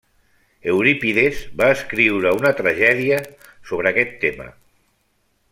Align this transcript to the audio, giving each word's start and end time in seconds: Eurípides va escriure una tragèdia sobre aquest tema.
Eurípides 0.71 1.43
va 1.59 1.67
escriure 1.73 2.31
una 2.39 2.53
tragèdia 2.61 3.21
sobre 3.73 3.93
aquest 3.93 4.19
tema. 4.25 4.51